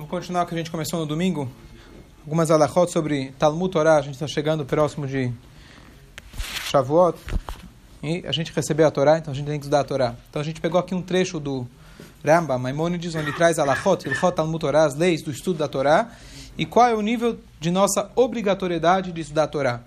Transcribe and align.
Vamos 0.00 0.12
continuar 0.12 0.44
o 0.44 0.46
que 0.46 0.54
a 0.54 0.56
gente 0.56 0.70
começou 0.70 0.98
no 0.98 1.04
domingo. 1.04 1.46
Algumas 2.24 2.50
alachot 2.50 2.90
sobre 2.90 3.34
Talmud 3.38 3.70
Torah. 3.70 3.98
A 3.98 4.00
gente 4.00 4.14
está 4.14 4.26
chegando 4.26 4.64
próximo 4.64 5.06
de 5.06 5.30
Shavuot. 6.70 7.18
E 8.02 8.26
a 8.26 8.32
gente 8.32 8.50
recebeu 8.50 8.86
a 8.86 8.90
Torá, 8.90 9.18
então 9.18 9.30
a 9.30 9.36
gente 9.36 9.44
tem 9.44 9.58
que 9.58 9.66
estudar 9.66 9.80
a 9.80 9.84
Torá. 9.84 10.14
Então 10.30 10.40
a 10.40 10.42
gente 10.42 10.58
pegou 10.58 10.80
aqui 10.80 10.94
um 10.94 11.02
trecho 11.02 11.38
do 11.38 11.66
Ramba, 12.24 12.56
Maimonides, 12.56 13.14
onde 13.14 13.30
traz 13.34 13.58
alachot, 13.58 14.08
ilchot 14.08 14.34
Talmud 14.34 14.58
Torah, 14.58 14.86
as 14.86 14.94
leis 14.94 15.22
do 15.22 15.30
estudo 15.30 15.58
da 15.58 15.68
Torá. 15.68 16.10
E 16.56 16.64
qual 16.64 16.88
é 16.88 16.94
o 16.94 17.02
nível 17.02 17.38
de 17.60 17.70
nossa 17.70 18.10
obrigatoriedade 18.16 19.12
de 19.12 19.20
estudar 19.20 19.42
a 19.42 19.48
Torá. 19.48 19.80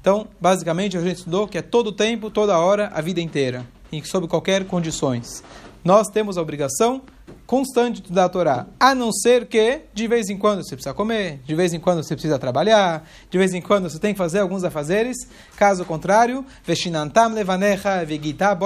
Então, 0.00 0.26
basicamente, 0.40 0.98
a 0.98 1.00
gente 1.00 1.18
estudou 1.18 1.46
que 1.46 1.56
é 1.56 1.62
todo 1.62 1.92
tempo, 1.92 2.30
toda 2.30 2.58
hora, 2.58 2.90
a 2.92 3.00
vida 3.00 3.20
inteira. 3.20 3.64
E 3.92 4.04
sob 4.04 4.26
qualquer 4.26 4.64
condições. 4.64 5.44
Nós 5.84 6.08
temos 6.08 6.38
a 6.38 6.42
obrigação 6.42 7.02
constante 7.44 7.96
de 7.96 8.02
estudar 8.02 8.26
a 8.26 8.28
Torá, 8.28 8.66
a 8.78 8.94
não 8.94 9.12
ser 9.12 9.46
que 9.46 9.82
de 9.92 10.06
vez 10.06 10.30
em 10.30 10.38
quando 10.38 10.64
você 10.64 10.74
precisa 10.74 10.94
comer, 10.94 11.40
de 11.44 11.54
vez 11.54 11.74
em 11.74 11.80
quando 11.80 12.02
você 12.02 12.14
precisa 12.14 12.38
trabalhar, 12.38 13.06
de 13.28 13.36
vez 13.36 13.52
em 13.52 13.60
quando 13.60 13.90
você 13.90 13.98
tem 13.98 14.14
que 14.14 14.18
fazer 14.18 14.38
alguns 14.38 14.64
afazeres. 14.64 15.16
Caso 15.56 15.84
contrário, 15.84 16.46
veshinantam 16.64 17.34
levanecha 17.34 18.04
vegita 18.04 18.56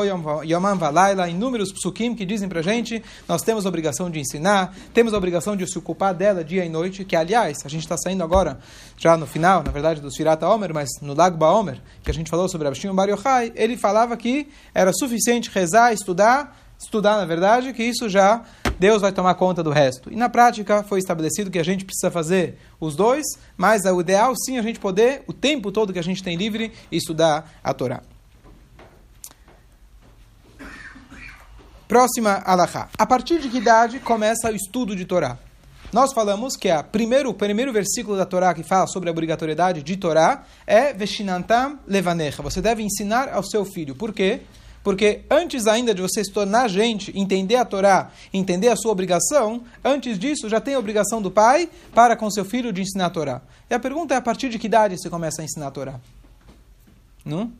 yomam 0.44 0.76
valaila, 0.76 1.28
inúmeros 1.28 1.72
psukim 1.72 2.14
que 2.14 2.24
dizem 2.24 2.48
pra 2.48 2.60
gente, 2.60 3.02
nós 3.26 3.42
temos 3.42 3.64
a 3.64 3.68
obrigação 3.68 4.10
de 4.10 4.20
ensinar, 4.20 4.74
temos 4.92 5.14
a 5.14 5.18
obrigação 5.18 5.56
de 5.56 5.66
se 5.66 5.78
ocupar 5.78 6.14
dela 6.14 6.44
dia 6.44 6.64
e 6.64 6.68
noite, 6.68 7.04
que 7.04 7.16
aliás, 7.16 7.58
a 7.64 7.68
gente 7.68 7.82
está 7.82 7.96
saindo 7.96 8.22
agora, 8.22 8.58
já 8.98 9.16
no 9.16 9.26
final, 9.26 9.62
na 9.62 9.70
verdade, 9.70 10.00
do 10.00 10.12
Sirata 10.12 10.46
Omer, 10.48 10.72
mas 10.72 10.90
no 11.00 11.14
Lago 11.14 11.36
Baomer, 11.36 11.80
que 12.02 12.10
a 12.10 12.14
gente 12.14 12.30
falou 12.30 12.48
sobre 12.48 12.68
Abishim 12.68 12.94
Bar 12.94 13.08
Yochai, 13.08 13.52
ele 13.56 13.76
falava 13.76 14.16
que 14.16 14.48
era 14.74 14.92
suficiente 14.92 15.50
rezar, 15.50 15.92
estudar, 15.92 16.65
estudar, 16.78 17.16
na 17.16 17.24
verdade, 17.24 17.72
que 17.72 17.82
isso 17.82 18.08
já 18.08 18.42
Deus 18.78 19.00
vai 19.00 19.12
tomar 19.12 19.34
conta 19.34 19.62
do 19.62 19.70
resto. 19.70 20.12
E 20.12 20.16
na 20.16 20.28
prática 20.28 20.82
foi 20.82 20.98
estabelecido 20.98 21.50
que 21.50 21.58
a 21.58 21.64
gente 21.64 21.84
precisa 21.84 22.10
fazer 22.10 22.58
os 22.78 22.94
dois, 22.94 23.24
mas 23.56 23.84
o 23.84 24.00
ideal 24.00 24.34
sim 24.36 24.58
a 24.58 24.62
gente 24.62 24.78
poder, 24.78 25.22
o 25.26 25.32
tempo 25.32 25.72
todo 25.72 25.92
que 25.92 25.98
a 25.98 26.02
gente 26.02 26.22
tem 26.22 26.36
livre, 26.36 26.72
estudar 26.90 27.50
a 27.62 27.72
Torá. 27.72 28.02
Próxima 31.88 32.42
alahá. 32.44 32.88
A 32.98 33.06
partir 33.06 33.40
de 33.40 33.48
que 33.48 33.58
idade 33.58 34.00
começa 34.00 34.50
o 34.50 34.56
estudo 34.56 34.96
de 34.96 35.04
Torá? 35.04 35.38
Nós 35.92 36.12
falamos 36.12 36.56
que 36.56 36.68
a 36.68 36.82
primeiro, 36.82 37.30
o 37.30 37.34
primeiro 37.34 37.72
versículo 37.72 38.16
da 38.16 38.26
Torá 38.26 38.52
que 38.52 38.64
fala 38.64 38.88
sobre 38.88 39.08
a 39.08 39.12
obrigatoriedade 39.12 39.82
de 39.84 39.96
Torá 39.96 40.44
é 40.66 40.92
Veshinantam 40.92 41.78
Levanecha. 41.86 42.42
Você 42.42 42.60
deve 42.60 42.82
ensinar 42.82 43.32
ao 43.32 43.44
seu 43.44 43.64
filho. 43.64 43.94
Por 43.94 44.12
quê? 44.12 44.40
Porque 44.40 44.56
antes 45.30 45.66
ainda 45.66 45.94
de 45.94 46.02
você 46.02 46.22
se 46.22 46.32
tornar 46.32 46.68
gente, 46.68 47.16
entender 47.18 47.56
a 47.56 47.64
Torá, 47.64 48.10
entender 48.32 48.68
a 48.68 48.76
sua 48.76 48.92
obrigação, 48.92 49.62
antes 49.84 50.18
disso 50.18 50.48
já 50.48 50.60
tem 50.60 50.74
a 50.74 50.78
obrigação 50.78 51.20
do 51.20 51.30
pai 51.30 51.68
para 51.94 52.14
com 52.14 52.30
seu 52.30 52.44
filho 52.44 52.72
de 52.72 52.82
ensinar 52.82 53.06
a 53.06 53.10
Torá. 53.10 53.42
E 53.68 53.74
a 53.74 53.80
pergunta 53.80 54.14
é 54.14 54.16
a 54.16 54.22
partir 54.22 54.48
de 54.48 54.58
que 54.58 54.66
idade 54.66 54.96
você 54.96 55.10
começa 55.10 55.42
a 55.42 55.44
ensinar 55.44 55.68
a 55.68 55.70
Torá? 55.70 56.00
Não? 57.24 57.50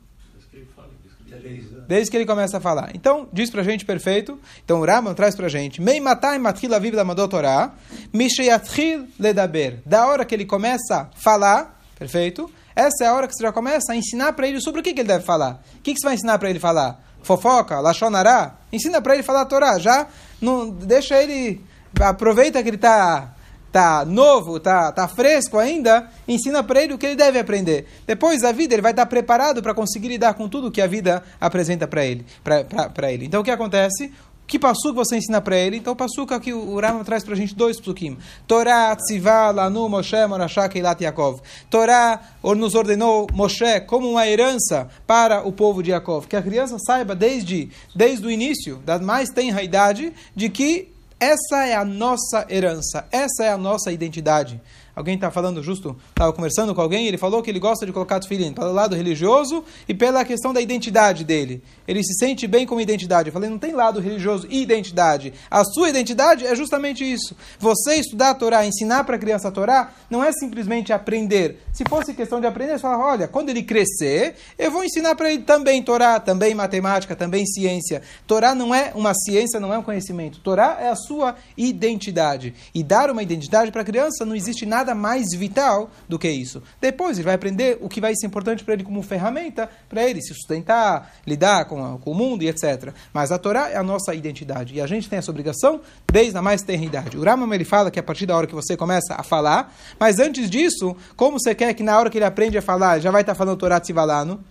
Desde 1.87 2.09
que 2.11 2.17
ele 2.17 2.25
começa 2.25 2.57
a 2.57 2.61
falar. 2.61 2.91
Então, 2.93 3.27
diz 3.31 3.49
pra 3.49 3.63
gente, 3.63 3.85
perfeito. 3.85 4.39
Então, 4.63 4.81
o 4.81 4.85
Raman 4.85 5.13
traz 5.13 5.35
pra 5.35 5.47
gente. 5.47 5.81
Mei 5.81 5.99
matai 5.99 6.37
matchil 6.37 6.73
aviv 6.73 6.95
lamadot 6.95 7.29
Torá. 7.29 7.73
Mishayatchil 8.13 9.07
ledaber. 9.19 9.79
Da 9.85 10.07
hora 10.07 10.25
que 10.25 10.33
ele 10.33 10.45
começa 10.45 11.01
a 11.01 11.05
falar, 11.21 11.79
perfeito? 11.97 12.49
Essa 12.75 13.05
é 13.05 13.07
a 13.07 13.13
hora 13.13 13.27
que 13.27 13.33
você 13.33 13.43
já 13.43 13.51
começa 13.51 13.91
a 13.91 13.95
ensinar 13.95 14.33
para 14.33 14.47
ele 14.47 14.61
sobre 14.61 14.81
o 14.81 14.83
que, 14.83 14.93
que 14.93 15.01
ele 15.01 15.07
deve 15.07 15.23
falar. 15.23 15.61
O 15.77 15.81
que, 15.81 15.93
que 15.93 15.99
você 15.99 16.05
vai 16.05 16.15
ensinar 16.15 16.37
para 16.37 16.49
ele 16.49 16.59
falar? 16.59 17.06
Fofoca, 17.21 17.79
lachonará, 17.79 18.55
ensina 18.71 19.01
para 19.01 19.13
ele 19.13 19.23
falar 19.23 19.41
a 19.41 19.45
Torá, 19.45 19.79
já 19.79 20.07
não 20.41 20.69
deixa 20.69 21.21
ele 21.21 21.61
aproveita 21.99 22.61
que 22.61 22.69
ele 22.69 22.75
está 22.75 23.33
tá 23.71 24.05
novo, 24.05 24.59
tá, 24.59 24.91
tá 24.91 25.07
fresco 25.07 25.57
ainda, 25.57 26.09
ensina 26.27 26.63
para 26.63 26.81
ele 26.81 26.93
o 26.93 26.97
que 26.97 27.05
ele 27.05 27.15
deve 27.15 27.37
aprender. 27.37 27.87
Depois 28.05 28.41
da 28.41 28.51
vida 28.51 28.73
ele 28.73 28.81
vai 28.81 28.91
estar 28.91 29.05
preparado 29.05 29.61
para 29.61 29.73
conseguir 29.73 30.07
lidar 30.07 30.33
com 30.33 30.47
tudo 30.47 30.71
que 30.71 30.81
a 30.81 30.87
vida 30.87 31.23
apresenta 31.39 31.87
para 31.87 32.05
ele, 32.05 32.25
para 32.43 33.11
ele. 33.11 33.25
Então 33.25 33.41
o 33.41 33.43
que 33.43 33.51
acontece? 33.51 34.11
Que 34.47 34.57
passuca 34.57 34.93
você 34.93 35.17
ensina 35.17 35.41
para 35.41 35.57
ele? 35.57 35.75
Então, 35.75 35.91
o 35.91 35.95
passuca 35.95 36.37
aqui, 36.37 36.53
o 36.53 36.79
Rama 36.79 37.03
traz 37.03 37.21
para 37.21 37.33
a 37.33 37.37
gente 37.37 37.53
dois 37.53 37.81
psukim. 37.81 38.17
Torá, 38.47 38.95
Tzivá, 38.95 39.51
Lanu, 39.51 39.89
Moshe, 39.89 40.25
Morashá, 40.25 40.69
Keilat 40.69 41.01
Yaakov. 41.01 41.41
Torá 41.69 42.21
nos 42.41 42.73
ordenou 42.73 43.27
Moshe 43.33 43.81
como 43.81 44.09
uma 44.09 44.25
herança 44.25 44.87
para 45.05 45.45
o 45.45 45.51
povo 45.51 45.83
de 45.83 45.91
Yaakov. 45.91 46.27
Que 46.27 46.37
a 46.37 46.41
criança 46.41 46.77
saiba 46.79 47.13
desde, 47.13 47.69
desde 47.93 48.25
o 48.25 48.31
início, 48.31 48.77
da 48.85 48.97
mais 48.97 49.29
tenra 49.29 49.61
idade, 49.61 50.13
de 50.33 50.47
que 50.49 50.93
essa 51.19 51.65
é 51.65 51.75
a 51.75 51.83
nossa 51.83 52.45
herança, 52.49 53.05
essa 53.11 53.43
é 53.43 53.49
a 53.49 53.57
nossa 53.57 53.91
identidade. 53.91 54.61
Alguém 54.97 55.13
está 55.13 55.29
falando 55.29 55.61
justo, 55.61 55.95
estava 56.09 56.33
conversando 56.33 56.73
com 56.73 56.81
alguém, 56.81 57.05
ele 57.05 57.19
falou 57.19 57.43
que 57.43 57.51
ele 57.51 57.59
gosta 57.59 57.85
de 57.85 57.93
colocar 57.93 58.19
tefilim 58.19 58.51
pelo 58.51 58.73
lado 58.73 58.95
religioso 58.95 59.63
e 59.87 59.93
pela 59.93 60.25
questão 60.25 60.51
da 60.51 60.59
identidade 60.59 61.23
dele. 61.23 61.61
Ele 61.87 62.03
se 62.03 62.15
sente 62.15 62.47
bem 62.47 62.65
com 62.65 62.81
identidade. 62.81 63.29
Eu 63.29 63.33
falei, 63.33 63.47
não 63.47 63.59
tem 63.59 63.73
lado 63.73 63.99
religioso 63.99 64.47
e 64.49 64.59
identidade. 64.59 65.35
A 65.51 65.63
sua 65.63 65.89
identidade 65.89 66.47
é 66.47 66.55
justamente 66.55 67.03
isso. 67.03 67.35
Você 67.59 67.97
estudar 67.97 68.31
a 68.31 68.33
Torá, 68.33 68.65
ensinar 68.65 69.03
para 69.03 69.17
a 69.17 69.19
criança 69.19 69.49
a 69.49 69.51
Torá, 69.51 69.91
não 70.09 70.23
é 70.23 70.31
simplesmente 70.31 70.91
aprender. 70.91 71.59
Se 71.71 71.83
fosse 71.87 72.15
questão 72.15 72.41
de 72.41 72.47
aprender, 72.47 72.73
você 72.73 72.79
fala, 72.79 72.97
olha, 72.97 73.27
quando 73.27 73.49
ele 73.49 73.61
crescer, 73.61 74.33
eu 74.57 74.71
vou 74.71 74.83
ensinar 74.83 75.13
para 75.13 75.31
ele 75.31 75.43
também 75.43 75.83
Torá, 75.83 76.19
também 76.19 76.55
matemática, 76.55 77.15
também 77.15 77.45
ciência. 77.45 78.01
Torá 78.25 78.55
não 78.55 78.73
é 78.73 78.93
uma 78.95 79.13
ciência, 79.13 79.59
não 79.59 79.71
é 79.71 79.77
um 79.77 79.83
conhecimento. 79.83 80.39
Torá 80.39 80.79
é 80.81 80.89
a 80.89 80.95
sua 80.95 81.35
identidade. 81.55 82.55
E 82.73 82.81
dar 82.81 83.11
uma 83.11 83.21
identidade 83.21 83.71
para 83.71 83.83
a 83.83 83.85
criança 83.85 84.25
não 84.25 84.35
existe 84.35 84.65
nada 84.65 84.86
nada 84.87 84.95
mais 84.95 85.27
vital 85.35 85.89
do 86.07 86.17
que 86.17 86.29
isso. 86.29 86.63
Depois 86.79 87.17
ele 87.17 87.25
vai 87.25 87.35
aprender 87.35 87.77
o 87.81 87.89
que 87.89 87.99
vai 87.99 88.13
ser 88.15 88.27
importante 88.27 88.63
para 88.63 88.73
ele 88.73 88.83
como 88.83 89.01
ferramenta 89.01 89.69
para 89.89 90.07
ele 90.07 90.21
se 90.21 90.33
sustentar, 90.33 91.13
lidar 91.25 91.65
com, 91.65 91.97
com, 91.97 92.11
o 92.11 92.15
mundo 92.15 92.43
e 92.43 92.47
etc. 92.47 92.93
Mas 93.13 93.31
a 93.31 93.37
Torá 93.37 93.69
é 93.69 93.75
a 93.75 93.83
nossa 93.83 94.13
identidade 94.13 94.75
e 94.75 94.81
a 94.81 94.87
gente 94.87 95.09
tem 95.09 95.19
essa 95.19 95.31
obrigação 95.31 95.81
desde 96.11 96.37
a 96.37 96.41
mais 96.41 96.61
tenra 96.61 96.85
idade. 96.85 97.17
O 97.17 97.23
Ramam 97.23 97.53
ele 97.53 97.65
fala 97.65 97.91
que 97.91 97.99
a 97.99 98.03
partir 98.03 98.25
da 98.25 98.35
hora 98.35 98.47
que 98.47 98.55
você 98.55 98.77
começa 98.77 99.15
a 99.15 99.23
falar, 99.23 99.73
mas 99.99 100.19
antes 100.19 100.49
disso, 100.49 100.95
como 101.15 101.39
você 101.39 101.53
quer 101.53 101.73
que 101.73 101.83
na 101.83 101.97
hora 101.97 102.09
que 102.09 102.17
ele 102.17 102.25
aprende 102.25 102.57
a 102.57 102.61
falar, 102.61 102.99
já 102.99 103.11
vai 103.11 103.21
estar 103.21 103.35
falando 103.35 103.57
Torá 103.57 103.79
Tzivalano? 103.79 104.43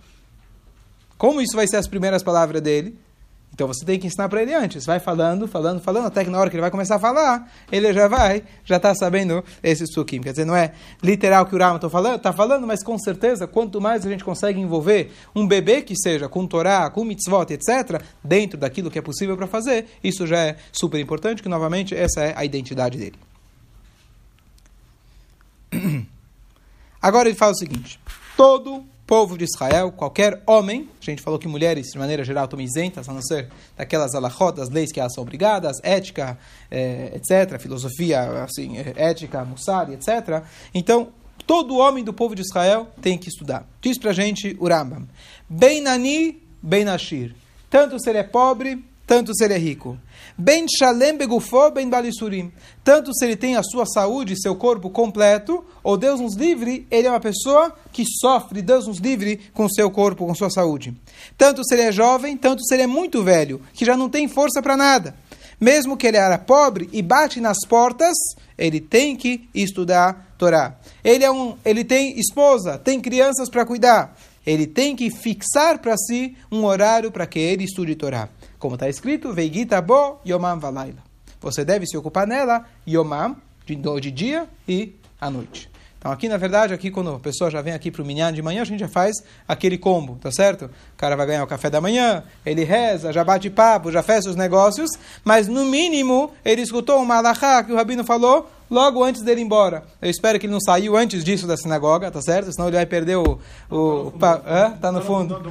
Como 1.17 1.41
isso 1.41 1.55
vai 1.55 1.67
ser 1.67 1.77
as 1.77 1.87
primeiras 1.87 2.21
palavras 2.21 2.61
dele? 2.61 2.97
Então 3.57 3.65
você 3.65 3.83
tem 3.83 3.97
que 3.97 4.05
ensinar 4.05 4.29
para 4.29 4.43
ele 4.43 4.53
antes. 4.53 4.85
Vai 4.85 4.99
falando, 4.99 5.47
falando, 5.47 5.81
falando, 5.81 6.05
até 6.05 6.23
que 6.23 6.29
na 6.29 6.37
hora 6.37 6.47
que 6.47 6.55
ele 6.55 6.61
vai 6.61 6.69
começar 6.69 6.97
a 6.97 6.99
falar, 6.99 7.51
ele 7.71 7.91
já 7.91 8.07
vai, 8.07 8.43
já 8.63 8.77
está 8.77 8.93
sabendo 8.93 9.43
esse 9.63 9.87
sukim. 9.87 10.21
Quer 10.21 10.29
dizer, 10.29 10.45
não 10.45 10.55
é 10.55 10.73
literal 11.01 11.43
que 11.43 11.55
o 11.55 11.57
Rama 11.57 11.77
está 11.77 11.89
falando, 11.89 12.19
tá 12.19 12.31
falando, 12.31 12.67
mas 12.67 12.83
com 12.83 12.99
certeza, 12.99 13.47
quanto 13.47 13.81
mais 13.81 14.05
a 14.05 14.09
gente 14.11 14.23
consegue 14.23 14.59
envolver 14.59 15.11
um 15.35 15.47
bebê 15.47 15.81
que 15.81 15.95
seja 15.95 16.29
com 16.29 16.45
Torá, 16.45 16.87
com 16.91 17.03
mitzvot, 17.03 17.51
etc., 17.51 17.99
dentro 18.23 18.59
daquilo 18.59 18.91
que 18.91 18.99
é 18.99 19.01
possível 19.01 19.35
para 19.35 19.47
fazer, 19.47 19.87
isso 20.03 20.27
já 20.27 20.37
é 20.37 20.57
super 20.71 20.99
importante, 20.99 21.41
que 21.41 21.49
novamente 21.49 21.95
essa 21.95 22.21
é 22.21 22.35
a 22.37 22.45
identidade 22.45 22.95
dele. 22.95 23.17
Agora 27.01 27.27
ele 27.27 27.35
fala 27.35 27.53
o 27.53 27.57
seguinte: 27.57 27.99
todo 28.35 28.85
povo 29.07 29.37
de 29.37 29.45
Israel, 29.45 29.89
qualquer 29.93 30.43
homem, 30.45 30.89
a 31.01 31.05
gente 31.05 31.21
falou 31.21 31.39
que 31.39 31.47
mulheres, 31.47 31.87
de 31.93 31.97
maneira 31.97 32.25
geral, 32.25 32.43
estão 32.43 32.59
isentas, 32.59 33.07
a 33.07 33.13
não 33.13 33.21
ser 33.21 33.47
daquelas 33.77 34.13
alahot, 34.13 34.57
das 34.57 34.69
leis 34.69 34.91
que 34.91 34.99
elas 34.99 35.13
são 35.13 35.23
obrigadas, 35.23 35.77
ética, 35.81 36.37
é, 36.69 37.13
etc., 37.15 37.57
filosofia, 37.57 38.43
assim, 38.43 38.77
é, 38.77 38.93
ética, 38.97 39.45
mussari, 39.45 39.93
etc. 39.93 40.43
Então, 40.73 41.07
todo 41.47 41.77
homem 41.77 42.03
do 42.03 42.11
povo 42.11 42.35
de 42.35 42.41
Israel 42.41 42.89
tem 43.01 43.17
que 43.17 43.29
estudar. 43.29 43.65
Diz 43.81 43.97
pra 43.97 44.11
gente 44.11 44.57
o 44.59 44.67
Rambam, 44.67 45.07
Ben 45.49 45.81
Nani, 45.81 46.43
Ben 46.61 46.89
Ashir. 46.89 47.33
Tanto 47.69 47.97
se 48.01 48.09
ele 48.09 48.19
é 48.19 48.23
pobre, 48.23 48.83
tanto 49.07 49.33
se 49.33 49.45
ele 49.45 49.53
é 49.53 49.57
rico. 49.57 49.97
Ben 50.37 50.65
shalem 50.67 51.17
begufo, 51.17 51.71
ben 51.71 51.89
balisurim. 51.89 52.51
Tanto 52.83 53.15
se 53.15 53.25
ele 53.25 53.37
tem 53.37 53.55
a 53.55 53.63
sua 53.63 53.85
saúde, 53.85 54.39
seu 54.39 54.53
corpo 54.53 54.89
completo, 54.89 55.63
ou 55.81 55.97
Deus 55.97 56.19
nos 56.19 56.35
livre, 56.35 56.85
ele 56.91 57.07
é 57.07 57.09
uma 57.09 57.19
pessoa 57.19 57.73
que 57.91 58.03
sofre, 58.05 58.61
Deus 58.61 58.85
nos 58.85 58.97
livre 58.97 59.39
com 59.53 59.67
seu 59.69 59.89
corpo, 59.89 60.27
com 60.27 60.35
sua 60.35 60.49
saúde. 60.49 60.93
Tanto 61.37 61.63
se 61.63 61.73
ele 61.73 61.83
é 61.83 61.91
jovem, 61.91 62.35
tanto 62.35 62.61
se 62.63 62.73
ele 62.75 62.83
é 62.83 62.87
muito 62.87 63.23
velho, 63.23 63.61
que 63.73 63.85
já 63.85 63.95
não 63.95 64.09
tem 64.09 64.27
força 64.27 64.61
para 64.61 64.75
nada. 64.75 65.15
Mesmo 65.59 65.95
que 65.97 66.05
ele 66.05 66.17
era 66.17 66.37
pobre 66.37 66.89
e 66.91 67.01
bate 67.01 67.39
nas 67.39 67.57
portas, 67.67 68.15
ele 68.57 68.81
tem 68.81 69.15
que 69.15 69.49
estudar 69.55 70.35
Torá. 70.37 70.75
Ele, 71.03 71.23
é 71.23 71.31
um, 71.31 71.57
ele 71.65 71.83
tem 71.83 72.19
esposa, 72.19 72.77
tem 72.77 72.99
crianças 72.99 73.49
para 73.49 73.65
cuidar. 73.65 74.15
Ele 74.45 74.67
tem 74.67 74.95
que 74.95 75.09
fixar 75.09 75.79
para 75.79 75.97
si 75.97 76.37
um 76.51 76.63
horário 76.63 77.11
para 77.11 77.25
que 77.25 77.39
ele 77.39 77.63
estude 77.63 77.95
Torá. 77.95 78.29
Como 78.59 78.75
está 78.75 78.89
escrito, 78.89 79.33
Veigita 79.33 79.81
bo 79.81 80.19
yomam 80.25 80.59
valaila. 80.59 81.03
Você 81.39 81.63
deve 81.63 81.85
se 81.85 81.95
ocupar 81.95 82.25
nela, 82.25 82.65
yomam, 82.87 83.35
de, 83.65 83.75
de 83.75 84.11
dia 84.11 84.47
e 84.67 84.95
à 85.19 85.29
noite. 85.29 85.69
Então 85.99 86.11
aqui, 86.11 86.29
na 86.29 86.37
verdade, 86.37 86.73
aqui 86.73 86.91
quando 86.91 87.11
a 87.11 87.19
pessoa 87.19 87.49
já 87.49 87.61
vem 87.61 87.73
aqui 87.73 87.91
para 87.91 88.01
o 88.01 88.05
minyan 88.05 88.31
de 88.31 88.41
manhã, 88.41 88.61
a 88.61 88.65
gente 88.65 88.79
já 88.79 88.87
faz 88.87 89.17
aquele 89.47 89.77
combo, 89.77 90.15
tá 90.21 90.31
certo? 90.31 90.65
O 90.65 90.97
cara 90.97 91.15
vai 91.15 91.25
ganhar 91.25 91.43
o 91.43 91.47
café 91.47 91.69
da 91.69 91.81
manhã, 91.81 92.23
ele 92.45 92.63
reza, 92.63 93.11
já 93.11 93.23
bate 93.23 93.49
papo, 93.49 93.91
já 93.91 94.03
faz 94.03 94.25
os 94.25 94.35
negócios, 94.35 94.91
mas 95.23 95.47
no 95.47 95.65
mínimo 95.65 96.31
ele 96.45 96.61
escutou 96.61 97.01
uma 97.01 97.15
alahá 97.15 97.63
que 97.63 97.71
o 97.71 97.75
Rabino 97.75 98.03
falou, 98.03 98.49
logo 98.69 99.03
antes 99.03 99.21
dele 99.21 99.41
ir 99.41 99.43
embora. 99.43 99.83
Eu 100.01 100.09
espero 100.09 100.39
que 100.39 100.45
ele 100.45 100.53
não 100.53 100.59
saiu 100.59 100.95
antes 100.95 101.23
disso 101.23 101.47
da 101.47 101.57
sinagoga, 101.57 102.11
tá 102.11 102.21
certo? 102.21 102.51
Senão 102.51 102.67
ele 102.67 102.77
vai 102.77 102.85
perder 102.85 103.17
o. 103.17 103.39
o, 103.69 104.11
tá, 104.11 104.41
o 104.75 104.79
tá 104.79 104.91
no 104.91 105.01
fundo. 105.01 105.41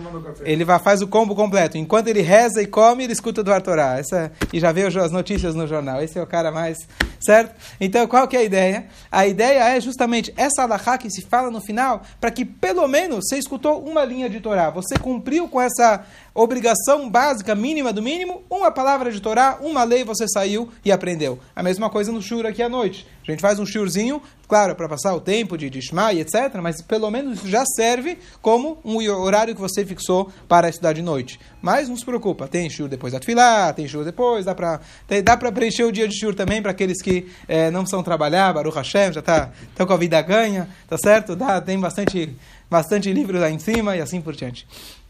Ele 0.43 0.65
vai, 0.65 0.79
faz 0.79 1.03
o 1.03 1.09
combo 1.09 1.35
completo. 1.35 1.79
Enquanto 1.79 2.09
ele 2.09 2.21
reza 2.21 2.63
e 2.63 2.67
come, 2.67 3.05
ele 3.05 3.13
escuta 3.13 3.41
o 3.41 3.45
Dvar 3.45 3.63
Torah. 3.63 3.99
Essa, 3.99 4.33
e 4.53 4.61
já 4.61 4.73
vê 4.73 4.87
as 4.87 5.11
notícias 5.11 5.55
no 5.55 5.67
jornal. 5.67 6.03
Esse 6.03 6.19
é 6.19 6.23
o 6.23 6.27
cara 6.27 6.51
mais. 6.51 6.79
Certo? 7.21 7.55
Então, 7.81 8.07
qual 8.07 8.29
que 8.29 8.37
é 8.37 8.41
a 8.41 8.45
ideia? 8.45 8.87
A 9.11 9.27
ideia 9.27 9.77
é 9.77 9.81
justamente 9.81 10.33
essa 10.37 10.63
alahá 10.63 10.99
que 10.99 11.11
se 11.11 11.23
fala 11.23 11.51
no 11.51 11.61
final, 11.61 12.03
para 12.21 12.31
que 12.31 12.45
pelo 12.45 12.87
menos 12.87 13.25
você 13.27 13.39
escutou 13.39 13.83
uma 13.83 14.05
linha 14.05 14.29
de 14.29 14.41
Torá. 14.41 14.71
Você 14.71 14.97
cumpriu 14.99 15.49
com 15.49 15.61
essa 15.61 16.05
obrigação 16.35 17.09
básica, 17.09 17.55
mínima 17.55 17.93
do 17.93 18.03
mínimo, 18.03 18.43
uma 18.51 18.71
palavra 18.71 19.11
de 19.11 19.21
Torá, 19.21 19.59
uma 19.61 19.83
lei, 19.85 20.05
você 20.05 20.27
saiu 20.29 20.69
e 20.85 20.93
aprendeu. 20.93 21.39
A 21.55 21.63
mesma 21.63 21.89
coisa 21.89 22.13
no 22.13 22.21
shur 22.21 22.45
aqui 22.47 22.63
à 22.63 22.69
noite. 22.69 23.06
A 23.27 23.31
gente 23.31 23.41
faz 23.41 23.59
um 23.59 23.67
shurzinho, 23.67 24.23
claro, 24.47 24.77
para 24.77 24.89
passar 24.89 25.13
o 25.15 25.21
tempo 25.21 25.59
de, 25.59 25.69
de 25.69 25.81
etc., 25.81 26.55
mas 26.63 26.81
pelo 26.81 27.11
menos 27.11 27.39
isso 27.39 27.49
já 27.49 27.65
serve 27.67 28.19
como 28.41 28.79
um 28.85 28.97
horário 29.21 29.55
que 29.55 29.61
você 29.61 29.85
fixou 29.85 30.31
para 30.47 30.69
estudar 30.69 30.93
de 30.93 31.03
noite. 31.03 31.41
Mas 31.61 31.89
não 31.89 31.97
se 31.97 32.05
preocupa, 32.05 32.47
tem 32.47 32.71
shur 32.71 32.89
depois 32.89 33.13
da 33.13 33.19
tefilá, 33.19 33.73
tem 33.73 33.89
shur 33.89 34.05
depois, 34.05 34.45
dá 34.45 34.55
para 34.55 34.81
dá 35.25 35.37
preencher 35.37 35.85
o 35.85 35.91
dia 35.91 36.07
de 36.07 36.17
shur 36.17 36.35
também 36.35 36.63
para 36.63 36.71
aqueles 36.71 37.03
que 37.03 37.27
é, 37.49 37.71
não 37.71 37.81
precisam 37.81 38.03
trabalhar, 38.03 38.53
Baruch 38.53 38.77
Hashem, 38.77 39.13
já 39.13 39.21
está 39.21 39.51
com 39.77 39.93
a 39.93 39.97
vida 39.97 40.23
ganha, 40.23 40.69
tá 40.89 40.97
certo? 40.97 41.35
Dá, 41.35 41.61
tem 41.61 41.79
bastante, 41.81 42.37
bastante 42.71 43.13
livro 43.13 43.41
lá 43.41 43.51
em 43.51 43.59
cima 43.59 43.97
e 43.97 44.01
assim 44.01 44.21
por 44.21 44.37
diante. 44.37 44.67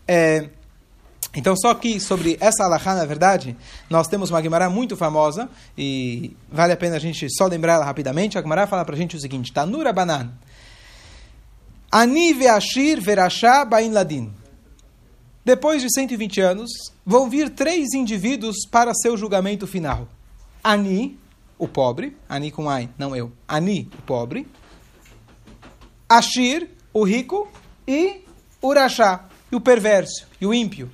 É, 0.09 0.49
então, 1.37 1.55
só 1.55 1.75
que 1.75 2.01
sobre 2.01 2.39
essa 2.41 2.65
alahá, 2.65 2.95
na 2.95 3.05
verdade, 3.05 3.55
nós 3.91 4.09
temos 4.09 4.31
uma 4.31 4.43
Gemara 4.43 4.71
muito 4.71 4.97
famosa, 4.97 5.51
e 5.77 6.35
vale 6.51 6.73
a 6.73 6.77
pena 6.77 6.97
a 6.97 6.99
gente 6.99 7.29
só 7.37 7.47
lembrar 7.47 7.75
ela 7.75 7.85
rapidamente. 7.85 8.39
A 8.39 8.43
Gemara 8.43 8.67
fala 8.67 8.87
para 8.87 8.95
a 8.95 8.99
gente 8.99 9.17
o 9.17 9.21
seguinte: 9.21 9.53
Tanura 9.53 9.93
banan. 9.93 10.33
Ani 11.93 12.33
veashir 12.33 13.03
verashá 13.03 13.67
bain 13.67 13.93
ladin. 13.93 14.33
Depois 15.45 15.83
de 15.83 15.93
120 15.93 16.41
anos, 16.41 16.71
vão 17.05 17.29
vir 17.29 17.51
três 17.51 17.93
indivíduos 17.93 18.57
para 18.71 18.95
seu 18.95 19.17
julgamento 19.17 19.67
final. 19.67 20.09
Ani, 20.65 21.19
o 21.59 21.69
pobre, 21.69 22.17
Ani 22.29 22.51
com 22.51 22.69
Ai, 22.69 22.89
não 22.99 23.15
eu. 23.15 23.31
Ani, 23.47 23.89
o 23.97 24.03
pobre. 24.03 24.49
Ashir, 26.09 26.69
o 26.93 27.05
rico. 27.05 27.47
E 27.87 28.25
Urashá, 28.61 29.29
o 29.53 29.61
perverso, 29.61 30.27
e 30.41 30.47
o 30.47 30.53
ímpio. 30.53 30.91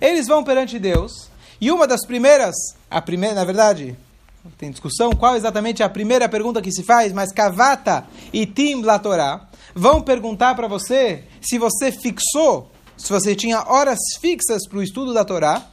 Eles 0.00 0.26
vão 0.26 0.44
perante 0.44 0.78
Deus, 0.78 1.28
e 1.60 1.70
uma 1.70 1.86
das 1.86 2.06
primeiras, 2.06 2.54
a 2.90 3.02
primeira, 3.02 3.34
na 3.34 3.44
verdade, 3.44 3.96
tem 4.56 4.70
discussão 4.70 5.10
qual 5.12 5.36
exatamente 5.36 5.82
é 5.82 5.84
a 5.84 5.88
primeira 5.88 6.28
pergunta 6.28 6.62
que 6.62 6.72
se 6.72 6.82
faz, 6.84 7.12
mas 7.12 7.32
Kavata 7.32 8.06
e 8.32 8.46
Tim 8.46 8.82
Latorá 8.82 9.48
vão 9.74 10.00
perguntar 10.00 10.54
para 10.54 10.68
você 10.68 11.24
se 11.40 11.58
você 11.58 11.90
fixou, 11.90 12.70
se 12.96 13.10
você 13.10 13.34
tinha 13.34 13.64
horas 13.68 13.98
fixas 14.20 14.66
para 14.68 14.78
o 14.78 14.82
estudo 14.82 15.12
da 15.12 15.24
Torá, 15.24 15.66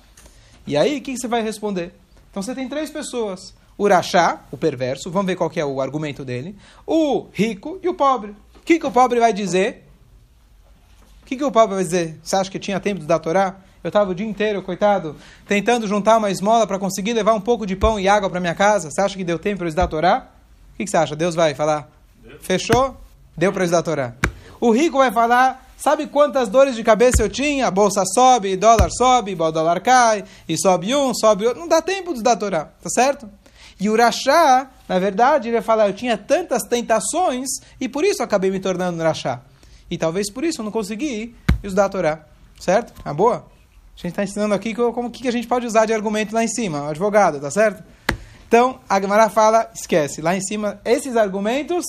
e 0.68 0.76
aí 0.76 0.98
o 0.98 1.02
que 1.02 1.18
você 1.18 1.28
vai 1.28 1.44
responder? 1.44 1.94
Então 2.32 2.42
você 2.42 2.56
tem 2.56 2.68
três 2.68 2.90
pessoas. 2.90 3.54
O 3.78 3.88
Rachá, 3.88 4.44
o 4.52 4.58
perverso, 4.58 5.12
vamos 5.12 5.28
ver 5.28 5.36
qual 5.36 5.52
é 5.56 5.64
o 5.66 5.80
argumento 5.82 6.26
dele. 6.26 6.56
O 6.88 7.28
rico 7.32 7.80
e 7.84 7.90
o 7.90 7.94
pobre. 7.94 8.32
O 8.56 8.62
que, 8.64 8.80
que 8.80 8.86
o 8.86 8.92
pobre 8.92 9.20
vai 9.20 9.34
dizer? 9.34 9.86
O 11.22 11.26
que, 11.26 11.36
que 11.36 11.44
o 11.44 11.52
pobre 11.52 11.76
vai 11.76 11.84
dizer? 11.84 12.20
Você 12.24 12.36
acha 12.36 12.50
que 12.50 12.58
tinha 12.58 12.80
tempo 12.80 12.96
de 12.96 13.02
estudar 13.02 13.16
a 13.16 13.20
Torá? 13.20 13.56
Eu 13.86 13.90
estava 13.90 14.10
o 14.10 14.16
dia 14.16 14.26
inteiro, 14.26 14.64
coitado, 14.64 15.16
tentando 15.48 15.88
juntar 15.88 16.18
uma 16.18 16.32
esmola 16.32 16.66
para 16.66 16.80
conseguir 16.80 17.14
levar 17.14 17.36
um 17.36 17.40
pouco 17.40 17.68
de 17.68 17.76
pão 17.76 18.00
e 18.00 18.08
água 18.08 18.28
para 18.32 18.40
minha 18.40 18.56
casa. 18.56 18.90
Você 18.90 19.00
acha 19.00 19.16
que 19.16 19.24
deu 19.24 19.38
tempo 19.38 19.58
para 19.58 19.66
eu 19.66 19.70
estudar 19.70 19.84
a 19.84 19.88
Torá? 19.88 20.28
O 20.74 20.78
que, 20.78 20.86
que 20.86 20.90
você 20.90 20.98
acha? 20.98 21.16
Deus 21.16 21.36
vai 21.36 21.54
falar? 21.54 21.88
Deu. 22.24 22.40
Fechou? 22.40 22.98
Deu 23.38 23.54
para 23.54 23.62
eu 23.62 23.66
estudar 23.66 23.82
a 23.82 23.84
Torá. 23.84 24.14
O 24.60 24.72
rico 24.72 24.98
vai 24.98 25.12
falar, 25.12 25.70
sabe 25.78 26.08
quantas 26.08 26.50
dores 26.50 26.76
de 26.76 26.84
cabeça 26.84 27.22
eu 27.22 27.30
tinha? 27.30 27.68
A 27.68 27.70
bolsa 27.70 28.02
sobe, 28.12 28.58
dólar 28.58 28.90
sobe, 28.90 29.36
o 29.36 29.52
dólar 29.52 29.80
cai, 29.82 30.24
e 30.50 30.58
sobe 30.58 30.96
um, 30.96 31.14
sobe 31.14 31.46
outro. 31.46 31.62
Não 31.62 31.68
dá 31.68 31.80
tempo 31.80 32.06
de 32.06 32.14
estudar 32.14 32.32
a 32.32 32.38
Torá, 32.38 32.66
tá 32.82 32.90
certo? 32.90 33.30
E 33.80 33.88
o 33.88 33.96
Rachá, 33.96 34.68
na 34.90 34.98
verdade, 34.98 35.50
ele 35.50 35.58
vai 35.58 35.64
falar, 35.64 35.90
eu 35.90 35.94
tinha 35.94 36.18
tantas 36.18 36.64
tentações 36.64 37.48
e 37.80 37.88
por 37.88 38.04
isso 38.04 38.24
acabei 38.24 38.50
me 38.50 38.60
tornando 38.60 39.04
Rachá. 39.04 39.42
E 39.92 39.96
talvez 39.96 40.32
por 40.32 40.44
isso 40.44 40.62
eu 40.62 40.66
não 40.66 40.72
consegui 40.72 41.36
estudar 41.64 41.86
a 41.86 41.90
Torá. 41.90 42.26
Certo? 42.60 42.92
A 43.06 43.14
boa? 43.14 43.54
A 43.98 44.02
gente 44.02 44.12
está 44.12 44.24
ensinando 44.24 44.54
aqui 44.54 44.76
como 44.76 45.10
que 45.10 45.28
a 45.28 45.32
gente 45.32 45.48
pode 45.48 45.66
usar 45.66 45.86
de 45.86 45.94
argumento 45.94 46.34
lá 46.34 46.44
em 46.44 46.48
cima, 46.48 46.90
advogado, 46.90 47.40
tá 47.40 47.50
certo? 47.50 47.84
Então, 48.48 48.80
a 48.88 49.00
Gemara 49.02 49.30
fala, 49.30 49.72
esquece, 49.74 50.22
lá 50.22 50.36
em 50.36 50.42
cima, 50.42 50.80
esses 50.86 51.16
argumentos 51.16 51.86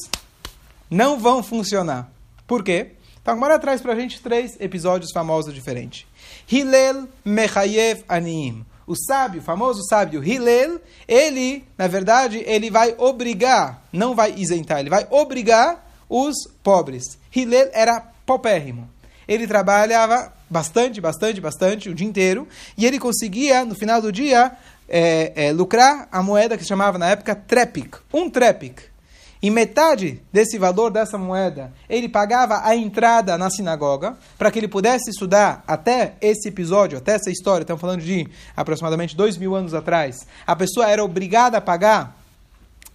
não 0.88 1.18
vão 1.18 1.42
funcionar. 1.42 2.10
Por 2.46 2.62
quê? 2.62 2.92
Então, 3.20 3.34
a 3.34 3.36
Gemara 3.36 3.58
traz 3.58 3.80
para 3.80 3.92
a 3.92 3.96
gente 3.96 4.20
três 4.22 4.56
episódios 4.60 5.10
famosos 5.12 5.52
diferentes. 5.52 6.06
Hillel 6.50 7.08
Mechayev 7.24 8.04
Aniim. 8.08 8.64
O 8.86 8.94
sábio, 8.94 9.42
famoso 9.42 9.82
sábio 9.88 10.22
Hillel, 10.22 10.80
ele, 11.08 11.64
na 11.76 11.88
verdade, 11.88 12.42
ele 12.46 12.70
vai 12.70 12.94
obrigar, 12.96 13.82
não 13.92 14.14
vai 14.14 14.32
isentar, 14.36 14.78
ele 14.78 14.90
vai 14.90 15.08
obrigar 15.10 15.84
os 16.08 16.36
pobres. 16.62 17.18
Hillel 17.34 17.68
era 17.72 18.00
popérrimo. 18.24 18.88
Ele 19.26 19.46
trabalhava 19.46 20.32
bastante, 20.48 21.00
bastante, 21.00 21.40
bastante, 21.40 21.88
o 21.88 21.94
dia 21.94 22.06
inteiro, 22.06 22.46
e 22.76 22.86
ele 22.86 22.98
conseguia, 22.98 23.64
no 23.64 23.74
final 23.74 24.00
do 24.00 24.12
dia, 24.12 24.52
é, 24.88 25.32
é, 25.34 25.52
lucrar 25.52 26.08
a 26.10 26.22
moeda 26.22 26.56
que 26.56 26.62
se 26.62 26.68
chamava 26.68 26.98
na 26.98 27.08
época 27.10 27.34
trepik, 27.34 27.98
um 28.12 28.30
trepik. 28.30 28.82
E 29.42 29.50
metade 29.50 30.22
desse 30.32 30.58
valor 30.58 30.90
dessa 30.90 31.18
moeda, 31.18 31.72
ele 31.88 32.08
pagava 32.08 32.62
a 32.64 32.74
entrada 32.74 33.36
na 33.36 33.50
sinagoga, 33.50 34.16
para 34.38 34.50
que 34.50 34.58
ele 34.58 34.68
pudesse 34.68 35.10
estudar 35.10 35.62
até 35.66 36.14
esse 36.20 36.48
episódio, 36.48 36.98
até 36.98 37.12
essa 37.12 37.30
história, 37.30 37.62
estamos 37.62 37.80
falando 37.80 38.00
de 38.00 38.26
aproximadamente 38.56 39.14
dois 39.14 39.36
mil 39.36 39.54
anos 39.54 39.74
atrás. 39.74 40.16
A 40.46 40.56
pessoa 40.56 40.88
era 40.88 41.04
obrigada 41.04 41.58
a 41.58 41.60
pagar 41.60 42.16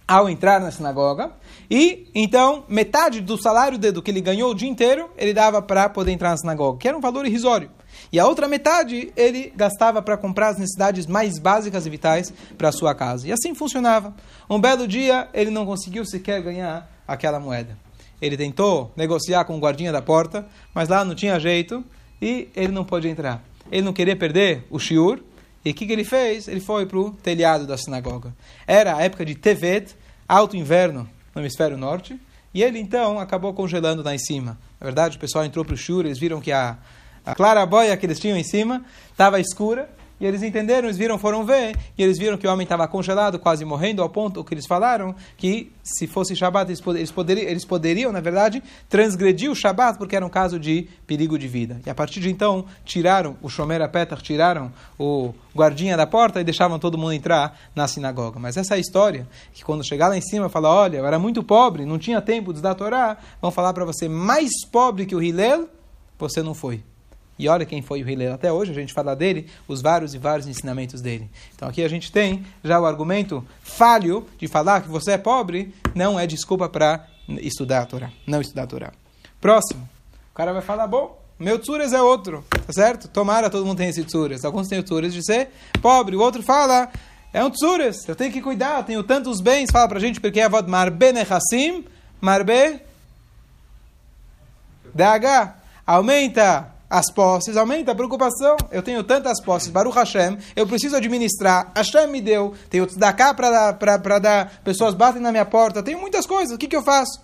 ao 0.06 0.28
entrar 0.28 0.60
na 0.60 0.70
sinagoga. 0.70 1.30
E, 1.70 2.08
então, 2.14 2.64
metade 2.68 3.20
do 3.20 3.40
salário 3.40 3.78
do 3.78 4.02
que 4.02 4.10
ele 4.10 4.20
ganhou 4.20 4.50
o 4.50 4.54
dia 4.54 4.68
inteiro, 4.68 5.10
ele 5.16 5.32
dava 5.32 5.62
para 5.62 5.88
poder 5.88 6.12
entrar 6.12 6.30
na 6.30 6.36
sinagoga, 6.36 6.78
que 6.78 6.88
era 6.88 6.96
um 6.96 7.00
valor 7.00 7.26
irrisório. 7.26 7.70
E 8.12 8.18
a 8.18 8.26
outra 8.26 8.48
metade, 8.48 9.12
ele 9.16 9.52
gastava 9.56 10.02
para 10.02 10.16
comprar 10.16 10.48
as 10.48 10.58
necessidades 10.58 11.06
mais 11.06 11.38
básicas 11.38 11.86
e 11.86 11.90
vitais 11.90 12.32
para 12.58 12.68
a 12.68 12.72
sua 12.72 12.94
casa. 12.94 13.26
E 13.26 13.32
assim 13.32 13.54
funcionava. 13.54 14.14
Um 14.48 14.60
belo 14.60 14.86
dia, 14.86 15.28
ele 15.32 15.50
não 15.50 15.64
conseguiu 15.64 16.04
sequer 16.04 16.42
ganhar 16.42 16.90
aquela 17.06 17.40
moeda. 17.40 17.76
Ele 18.20 18.36
tentou 18.36 18.92
negociar 18.96 19.44
com 19.44 19.56
o 19.56 19.58
guardinha 19.58 19.92
da 19.92 20.02
porta, 20.02 20.46
mas 20.74 20.88
lá 20.88 21.04
não 21.04 21.14
tinha 21.14 21.40
jeito 21.40 21.84
e 22.20 22.48
ele 22.54 22.72
não 22.72 22.84
pôde 22.84 23.08
entrar. 23.08 23.42
Ele 23.70 23.82
não 23.82 23.92
queria 23.92 24.14
perder 24.14 24.64
o 24.70 24.78
shiur, 24.78 25.20
e 25.64 25.70
o 25.70 25.74
que, 25.74 25.86
que 25.86 25.92
ele 25.92 26.04
fez? 26.04 26.48
Ele 26.48 26.60
foi 26.60 26.86
para 26.86 26.98
o 26.98 27.10
telhado 27.10 27.66
da 27.66 27.76
sinagoga. 27.76 28.34
Era 28.66 28.96
a 28.96 29.02
época 29.02 29.24
de 29.24 29.34
Tevet, 29.34 29.94
alto 30.28 30.56
inverno 30.56 31.08
no 31.34 31.40
hemisfério 31.40 31.76
norte, 31.76 32.18
e 32.54 32.62
ele 32.62 32.78
então 32.78 33.18
acabou 33.18 33.54
congelando 33.54 34.02
lá 34.02 34.14
em 34.14 34.18
cima. 34.18 34.58
Na 34.80 34.84
verdade, 34.84 35.16
o 35.16 35.20
pessoal 35.20 35.44
entrou 35.44 35.64
para 35.64 35.74
o 35.74 35.76
shur, 35.76 36.04
eles 36.04 36.18
viram 36.18 36.40
que 36.40 36.52
a, 36.52 36.76
a 37.24 37.34
clarabóia 37.34 37.96
que 37.96 38.04
eles 38.04 38.18
tinham 38.18 38.36
em 38.36 38.44
cima 38.44 38.84
estava 39.10 39.40
escura, 39.40 39.88
e 40.22 40.24
eles 40.24 40.40
entenderam, 40.44 40.86
eles 40.86 40.96
viram, 40.96 41.18
foram 41.18 41.44
ver, 41.44 41.76
e 41.98 42.02
eles 42.02 42.16
viram 42.16 42.38
que 42.38 42.46
o 42.46 42.52
homem 42.52 42.62
estava 42.62 42.86
congelado, 42.86 43.40
quase 43.40 43.64
morrendo, 43.64 44.00
ao 44.00 44.08
ponto 44.08 44.44
que 44.44 44.54
eles 44.54 44.68
falaram 44.68 45.16
que 45.36 45.72
se 45.82 46.06
fosse 46.06 46.36
Shabat, 46.36 46.70
eles, 46.70 46.80
eles, 46.86 47.10
poderiam, 47.10 47.48
eles 47.48 47.64
poderiam, 47.64 48.12
na 48.12 48.20
verdade, 48.20 48.62
transgredir 48.88 49.50
o 49.50 49.54
Shabat, 49.56 49.98
porque 49.98 50.14
era 50.14 50.24
um 50.24 50.28
caso 50.28 50.60
de 50.60 50.86
perigo 51.08 51.36
de 51.36 51.48
vida. 51.48 51.80
E 51.84 51.90
a 51.90 51.94
partir 51.94 52.20
de 52.20 52.30
então, 52.30 52.64
tiraram 52.84 53.36
o 53.42 53.48
Shomer 53.48 53.80
Petach, 53.90 54.22
tiraram 54.22 54.72
o 54.96 55.34
guardinha 55.56 55.96
da 55.96 56.06
porta 56.06 56.40
e 56.40 56.44
deixavam 56.44 56.78
todo 56.78 56.96
mundo 56.96 57.14
entrar 57.14 57.58
na 57.74 57.88
sinagoga. 57.88 58.38
Mas 58.38 58.56
essa 58.56 58.76
é 58.76 58.78
história, 58.78 59.26
que 59.52 59.64
quando 59.64 59.84
chegar 59.84 60.06
lá 60.06 60.16
em 60.16 60.22
cima, 60.22 60.48
fala, 60.48 60.72
olha, 60.72 60.98
eu 60.98 61.06
era 61.06 61.18
muito 61.18 61.42
pobre, 61.42 61.84
não 61.84 61.98
tinha 61.98 62.22
tempo 62.22 62.52
de 62.52 62.64
a 62.64 62.76
Torá, 62.76 63.16
vão 63.40 63.50
falar 63.50 63.72
para 63.72 63.84
você, 63.84 64.08
mais 64.08 64.50
pobre 64.70 65.04
que 65.04 65.16
o 65.16 65.20
Hillel, 65.20 65.68
você 66.16 66.44
não 66.44 66.54
foi. 66.54 66.84
E 67.38 67.48
olha 67.48 67.64
quem 67.64 67.82
foi 67.82 68.02
o 68.02 68.08
Hillel. 68.08 68.34
Até 68.34 68.52
hoje 68.52 68.70
a 68.70 68.74
gente 68.74 68.92
fala 68.92 69.16
dele, 69.16 69.48
os 69.66 69.80
vários 69.80 70.14
e 70.14 70.18
vários 70.18 70.46
ensinamentos 70.46 71.00
dele. 71.00 71.30
Então 71.54 71.68
aqui 71.68 71.82
a 71.82 71.88
gente 71.88 72.12
tem 72.12 72.44
já 72.62 72.80
o 72.80 72.86
argumento 72.86 73.44
falho 73.62 74.26
de 74.38 74.46
falar 74.46 74.82
que 74.82 74.88
você 74.88 75.12
é 75.12 75.18
pobre, 75.18 75.74
não 75.94 76.18
é 76.18 76.26
desculpa 76.26 76.68
para 76.68 77.06
estudar 77.40 77.82
a 77.82 77.86
Torá, 77.86 78.10
não 78.26 78.40
estudar 78.40 78.64
a 78.64 78.66
Torá. 78.66 78.92
Próximo. 79.40 79.88
O 80.30 80.34
cara 80.34 80.52
vai 80.52 80.62
falar, 80.62 80.86
bom, 80.86 81.20
meu 81.38 81.58
tsures 81.58 81.92
é 81.92 82.00
outro, 82.00 82.44
tá 82.48 82.72
certo? 82.72 83.08
Tomara 83.08 83.50
todo 83.50 83.66
mundo 83.66 83.78
tem 83.78 83.88
esse 83.88 84.04
tsures. 84.04 84.44
Alguns 84.44 84.68
têm 84.68 84.78
o 84.78 84.82
tsures 84.82 85.12
de 85.12 85.24
ser 85.24 85.50
pobre, 85.80 86.14
o 86.14 86.20
outro 86.20 86.42
fala, 86.42 86.90
é 87.32 87.44
um 87.44 87.50
tsures, 87.50 88.08
eu 88.08 88.14
tenho 88.14 88.32
que 88.32 88.40
cuidar, 88.40 88.78
eu 88.78 88.84
tenho 88.84 89.02
tantos 89.02 89.40
bens, 89.40 89.70
fala 89.70 89.88
pra 89.88 89.98
gente 89.98 90.20
porque 90.20 90.40
é 90.40 90.44
a 90.44 90.48
voz 90.48 90.66
marbe 90.66 91.12
nechassim, 91.12 91.84
marbe 92.20 92.80
DH, 94.94 95.54
aumenta 95.86 96.71
as 96.92 97.10
posses, 97.10 97.56
aumenta 97.56 97.92
a 97.92 97.94
preocupação. 97.94 98.54
Eu 98.70 98.82
tenho 98.82 99.02
tantas 99.02 99.42
posses, 99.42 99.70
Baruch 99.70 99.96
Hashem, 99.96 100.36
eu 100.54 100.66
preciso 100.66 100.94
administrar. 100.94 101.72
Hashem 101.74 102.06
me 102.08 102.20
deu, 102.20 102.52
tenho 102.68 102.84
tzedakah 102.84 103.32
para 103.32 104.18
dar, 104.18 104.60
pessoas 104.62 104.94
batem 104.94 105.22
na 105.22 105.32
minha 105.32 105.46
porta, 105.46 105.82
tenho 105.82 105.98
muitas 105.98 106.26
coisas, 106.26 106.54
o 106.54 106.58
que, 106.58 106.68
que 106.68 106.76
eu 106.76 106.82
faço? 106.82 107.18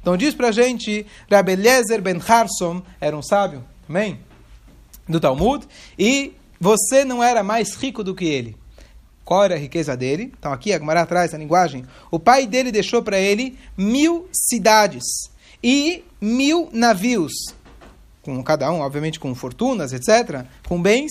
Então 0.00 0.16
diz 0.16 0.34
pra 0.34 0.50
gente, 0.50 1.06
Rabbi 1.30 1.52
Eliezer 1.52 2.00
ben 2.00 2.18
Harsom 2.26 2.80
era 2.98 3.14
um 3.14 3.20
sábio, 3.20 3.62
também, 3.86 4.18
do 5.06 5.20
Talmud, 5.20 5.68
e 5.98 6.32
você 6.58 7.04
não 7.04 7.22
era 7.22 7.42
mais 7.42 7.74
rico 7.74 8.02
do 8.02 8.14
que 8.14 8.24
ele. 8.24 8.56
Qual 9.22 9.44
era 9.44 9.54
a 9.54 9.58
riqueza 9.58 9.94
dele? 9.94 10.32
Então 10.38 10.50
aqui, 10.50 10.72
a 10.72 10.78
Gemara 10.78 11.02
atrás, 11.02 11.34
a 11.34 11.38
linguagem. 11.38 11.84
O 12.10 12.18
pai 12.18 12.46
dele 12.46 12.72
deixou 12.72 13.02
para 13.02 13.18
ele 13.18 13.58
mil 13.76 14.26
cidades 14.32 15.04
e 15.62 16.02
mil 16.18 16.70
navios, 16.72 17.32
com 18.22 18.42
cada 18.42 18.70
um, 18.70 18.80
obviamente, 18.80 19.18
com 19.18 19.34
fortunas, 19.34 19.92
etc., 19.92 20.44
com 20.68 20.80
bens. 20.80 21.10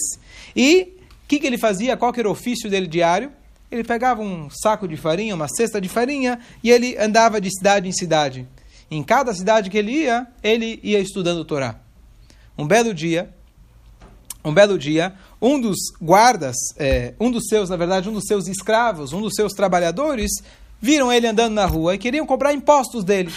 E 0.56 0.96
o 1.24 1.28
que, 1.28 1.40
que 1.40 1.48
ele 1.48 1.58
fazia? 1.58 1.98
Qual 1.98 2.14
era 2.16 2.28
o 2.28 2.32
ofício 2.32 2.70
dele 2.70 2.88
diário? 2.88 3.32
Ele 3.72 3.84
pegava 3.84 4.22
um 4.22 4.50
saco 4.50 4.88
de 4.88 4.98
farinha, 4.98 5.36
uma 5.36 5.48
cesta 5.48 5.80
de 5.80 5.88
farinha, 5.88 6.40
e 6.64 6.72
ele 6.72 6.98
andava 6.98 7.40
de 7.40 7.50
cidade 7.56 7.88
em 7.88 7.92
cidade. 7.92 8.48
Em 8.90 9.04
cada 9.04 9.34
cidade 9.34 9.70
que 9.70 9.78
ele 9.78 9.92
ia, 9.92 10.28
ele 10.42 10.80
ia 10.82 11.00
estudando 11.00 11.40
o 11.40 11.46
Torá. 11.46 11.80
Um 12.58 12.66
belo 12.66 12.94
dia, 12.94 13.30
um 14.44 14.54
belo 14.54 14.78
dia, 14.78 15.14
um 15.42 15.60
dos 15.60 15.78
guardas, 16.02 16.56
é, 16.78 17.14
um 17.20 17.30
dos 17.30 17.48
seus, 17.48 17.70
na 17.70 17.76
verdade, 17.76 18.10
um 18.10 18.14
dos 18.14 18.26
seus 18.26 18.48
escravos, 18.48 19.14
um 19.14 19.22
dos 19.22 19.36
seus 19.36 19.54
trabalhadores, 19.54 20.32
viram 20.82 21.12
ele 21.12 21.28
andando 21.28 21.54
na 21.54 21.66
rua 21.66 21.96
e 21.96 21.98
queriam 21.98 22.26
cobrar 22.26 22.54
impostos 22.54 23.04
dele. 23.04 23.32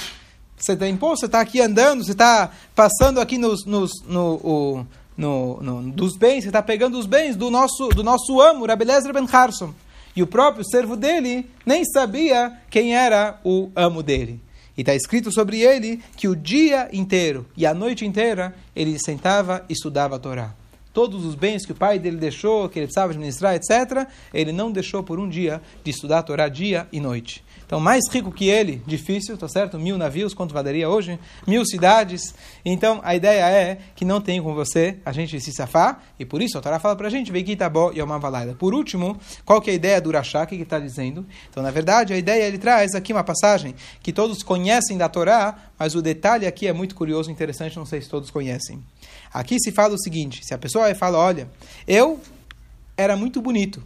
Você 0.63 0.77
tem 0.77 0.93
imposto, 0.93 1.21
você 1.21 1.27
está 1.27 1.41
aqui 1.41 1.61
andando, 1.61 2.05
você 2.05 2.13
está 2.13 2.53
passando 2.73 3.21
aqui 3.21 3.37
nos, 3.37 3.67
nos, 3.67 3.91
no, 4.07 4.35
o, 4.37 4.87
no, 5.17 5.61
no, 5.61 5.91
dos 5.91 6.17
bens, 6.17 6.43
você 6.43 6.51
está 6.51 6.63
pegando 6.63 6.97
os 6.97 7.05
bens 7.05 7.35
do 7.35 7.51
nosso, 7.51 7.89
do 7.89 8.05
nosso 8.05 8.41
amo, 8.41 8.65
Rabelezer 8.65 9.13
Ben 9.13 9.27
Harson. 9.31 9.75
E 10.15 10.23
o 10.23 10.27
próprio 10.27 10.65
servo 10.65 10.97
dele 10.97 11.51
nem 11.67 11.85
sabia 11.85 12.61
quem 12.71 12.95
era 12.95 13.41
o 13.43 13.73
amo 13.75 14.05
dele. 14.05 14.41
E 14.77 14.83
está 14.83 14.95
escrito 14.95 15.33
sobre 15.33 15.61
ele 15.61 16.01
que 16.17 16.29
o 16.29 16.37
dia 16.37 16.89
inteiro 16.93 17.45
e 17.57 17.67
a 17.67 17.75
noite 17.75 18.07
inteira 18.07 18.55
ele 18.77 18.97
sentava 19.05 19.65
e 19.69 19.73
estudava 19.73 20.15
a 20.15 20.19
Torá 20.21 20.55
todos 20.93 21.25
os 21.25 21.35
bens 21.35 21.65
que 21.65 21.73
o 21.73 21.75
pai 21.75 21.99
dele 21.99 22.19
deixou, 22.19 22.69
que 22.69 22.79
ele 22.79 22.87
precisava 22.87 23.13
administrar, 23.13 23.55
etc., 23.55 24.07
ele 24.33 24.53
não 24.53 24.71
deixou 24.71 25.03
por 25.03 25.19
um 25.19 25.29
dia 25.29 25.63
de 25.83 25.91
estudar 25.91 26.19
a 26.19 26.23
Torá 26.23 26.49
dia 26.49 26.87
e 26.93 27.01
noite. 27.01 27.43
Então, 27.73 27.81
mais 27.81 28.03
rico 28.11 28.31
que 28.31 28.51
ele, 28.51 28.83
difícil, 28.87 29.35
tá 29.39 29.49
certo? 29.49 29.79
Mil 29.79 29.97
navios, 29.97 30.35
quanto 30.35 30.53
valeria 30.53 30.91
hoje? 30.91 31.19
Mil 31.47 31.65
cidades. 31.65 32.35
Então, 32.63 33.01
a 33.03 33.17
ideia 33.17 33.49
é 33.49 33.79
que 33.97 34.05
não 34.05 34.21
tem 34.21 34.43
com 34.43 34.53
você 34.53 34.99
a 35.07 35.11
gente 35.11 35.41
se 35.41 35.51
safar, 35.55 36.03
e 36.19 36.25
por 36.27 36.43
isso 36.43 36.59
a 36.59 36.61
Torá 36.61 36.79
fala 36.79 36.95
para 36.95 37.07
a 37.07 37.11
gente, 37.11 37.33
Vekitabó 37.33 37.91
e 37.95 38.03
Omavalaida. 38.03 38.53
Por 38.53 38.75
último, 38.75 39.19
qual 39.47 39.59
que 39.59 39.71
é 39.71 39.73
a 39.73 39.77
ideia 39.77 40.03
do 40.03 40.11
Urachá, 40.11 40.45
que 40.45 40.55
está 40.55 40.79
dizendo? 40.79 41.25
Então, 41.49 41.63
na 41.63 41.71
verdade, 41.71 42.13
a 42.13 42.19
ideia, 42.19 42.45
ele 42.45 42.59
traz 42.59 42.95
aqui 42.95 43.11
uma 43.11 43.25
passagem 43.25 43.75
que 44.03 44.13
todos 44.13 44.43
conhecem 44.43 44.99
da 44.99 45.09
Torá, 45.09 45.57
mas 45.79 45.95
o 45.95 46.03
detalhe 46.03 46.47
aqui 46.47 46.67
é 46.67 46.75
muito 46.75 46.95
curioso 46.95 47.31
interessante, 47.31 47.79
não 47.79 47.87
sei 47.87 48.03
se 48.03 48.09
todos 48.11 48.31
conhecem. 48.31 48.85
Aqui 49.33 49.57
se 49.59 49.73
fala 49.73 49.95
o 49.95 49.99
seguinte: 49.99 50.45
se 50.45 50.53
a 50.53 50.59
pessoa 50.59 50.95
fala, 50.95 51.17
olha, 51.17 51.49
eu 51.89 52.21
era 52.99 53.17
muito 53.17 53.41
bonito, 53.41 53.83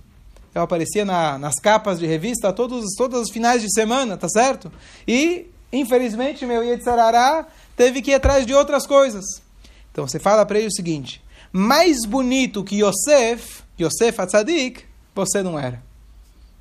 eu 0.56 0.62
aparecia 0.62 1.04
na, 1.04 1.38
nas 1.38 1.56
capas 1.56 1.98
de 1.98 2.06
revista 2.06 2.50
todos, 2.50 2.94
todos 2.96 3.20
os 3.20 3.30
finais 3.30 3.60
de 3.60 3.70
semana, 3.72 4.16
tá 4.16 4.26
certo? 4.26 4.72
E, 5.06 5.50
infelizmente, 5.70 6.46
meu 6.46 6.64
Yetzarará 6.64 7.46
teve 7.76 8.00
que 8.00 8.10
ir 8.10 8.14
atrás 8.14 8.46
de 8.46 8.54
outras 8.54 8.86
coisas. 8.86 9.24
Então 9.92 10.08
você 10.08 10.18
fala 10.18 10.46
para 10.46 10.58
ele 10.58 10.68
o 10.68 10.72
seguinte: 10.72 11.22
mais 11.52 12.06
bonito 12.06 12.64
que 12.64 12.82
Yosef, 12.82 13.62
Yosef 13.78 14.18
Atzadik, 14.18 14.84
você 15.14 15.42
não 15.42 15.58
era. 15.58 15.85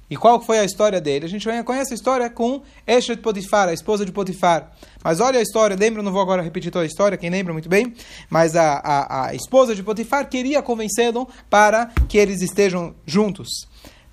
E 0.09 0.15
qual 0.15 0.39
foi 0.39 0.59
a 0.59 0.63
história 0.63 1.01
dele? 1.01 1.25
A 1.25 1.29
gente 1.29 1.47
conhece 1.63 1.93
a 1.93 1.95
história 1.95 2.29
com 2.29 2.61
Eshet 2.85 3.21
Potifar, 3.21 3.69
a 3.69 3.73
esposa 3.73 4.05
de 4.05 4.11
Potifar. 4.11 4.71
Mas 5.03 5.19
olha 5.19 5.39
a 5.39 5.41
história, 5.41 5.75
lembra, 5.75 6.03
não 6.03 6.11
vou 6.11 6.21
agora 6.21 6.43
repetir 6.43 6.71
toda 6.71 6.83
a 6.83 6.87
história, 6.87 7.17
quem 7.17 7.29
lembra 7.29 7.53
muito 7.53 7.67
bem, 7.67 7.93
mas 8.29 8.55
a, 8.55 8.73
a, 8.73 9.27
a 9.27 9.35
esposa 9.35 9.73
de 9.73 9.81
Potifar 9.81 10.29
queria 10.29 10.61
convencê-lo 10.61 11.27
para 11.49 11.87
que 12.07 12.17
eles 12.17 12.41
estejam 12.41 12.93
juntos. 13.05 13.47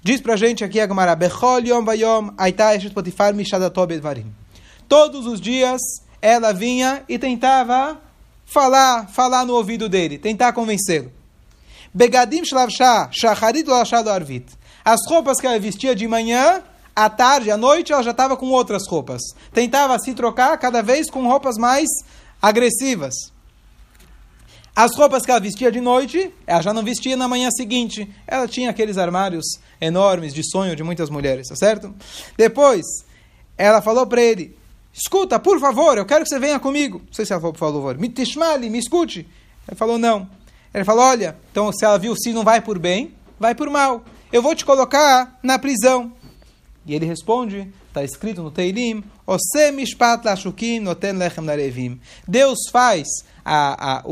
Diz 0.02 0.20
pra 0.20 0.34
gente 0.34 0.64
aqui 0.64 0.80
a 0.80 1.14
Bechol 1.14 1.60
Yom 1.60 1.84
Bayom, 1.84 2.30
Aita 2.38 2.74
Eshet 2.74 2.94
Potifar 2.94 3.34
Mishadatob 3.34 3.92
Edvarim. 3.92 4.32
Todos 4.88 5.26
os 5.26 5.40
dias 5.40 5.80
ela 6.22 6.52
vinha 6.52 7.02
e 7.08 7.18
tentava 7.18 8.00
falar, 8.46 9.08
falar 9.08 9.44
no 9.44 9.54
ouvido 9.54 9.88
dele, 9.88 10.18
tentar 10.18 10.52
convencê-lo. 10.52 11.12
Begadim 11.92 12.44
Shlavshah, 12.44 13.10
Shacharit 13.12 13.68
Arvit. 14.08 14.46
As 14.84 15.00
roupas 15.08 15.40
que 15.40 15.46
ela 15.46 15.58
vestia 15.58 15.94
de 15.94 16.06
manhã, 16.08 16.62
à 16.94 17.08
tarde, 17.08 17.50
à 17.50 17.56
noite, 17.56 17.92
ela 17.92 18.02
já 18.02 18.10
estava 18.10 18.36
com 18.36 18.50
outras 18.50 18.86
roupas. 18.86 19.22
Tentava 19.52 19.98
se 19.98 20.12
trocar 20.14 20.56
cada 20.58 20.82
vez 20.82 21.10
com 21.10 21.26
roupas 21.26 21.56
mais 21.56 21.88
agressivas. 22.40 23.14
As 24.74 24.96
roupas 24.96 25.24
que 25.24 25.30
ela 25.30 25.38
vestia 25.38 25.70
de 25.70 25.80
noite, 25.80 26.32
ela 26.46 26.62
já 26.62 26.72
não 26.72 26.82
vestia 26.82 27.16
na 27.16 27.28
manhã 27.28 27.50
seguinte. 27.50 28.10
Ela 28.26 28.48
tinha 28.48 28.70
aqueles 28.70 28.96
armários 28.96 29.44
enormes 29.80 30.32
de 30.32 30.42
sonho 30.42 30.74
de 30.74 30.82
muitas 30.82 31.10
mulheres, 31.10 31.48
tá 31.48 31.56
certo? 31.56 31.94
Depois, 32.36 32.82
ela 33.56 33.82
falou 33.82 34.06
para 34.06 34.22
ele: 34.22 34.56
Escuta, 34.92 35.38
por 35.38 35.60
favor, 35.60 35.98
eu 35.98 36.06
quero 36.06 36.24
que 36.24 36.30
você 36.30 36.38
venha 36.38 36.58
comigo. 36.58 37.02
Não 37.06 37.12
sei 37.12 37.26
se 37.26 37.32
ela 37.32 37.40
falou, 37.40 37.52
por 37.52 37.58
favor, 37.58 37.98
me 37.98 38.08
tishmali, 38.08 38.70
me 38.70 38.78
escute. 38.78 39.28
Ele 39.68 39.76
falou: 39.76 39.98
Não. 39.98 40.28
Ele 40.72 40.84
falou: 40.84 41.04
Olha, 41.04 41.36
então 41.50 41.70
se 41.70 41.84
ela 41.84 41.98
viu, 41.98 42.16
se 42.16 42.32
não 42.32 42.42
vai 42.42 42.62
por 42.62 42.78
bem, 42.78 43.14
vai 43.38 43.54
por 43.54 43.68
mal 43.68 44.02
eu 44.32 44.42
vou 44.42 44.54
te 44.54 44.64
colocar 44.64 45.38
na 45.42 45.58
prisão. 45.58 46.12
E 46.86 46.94
ele 46.94 47.06
responde, 47.06 47.72
está 47.88 48.02
escrito 48.02 48.42
no 48.42 48.50
Teilim, 48.50 49.04
Deus 52.26 52.58
faz 52.72 53.06
a, 53.44 53.98
a, 53.98 54.04